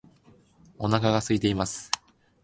[0.79, 1.91] お腹が空いています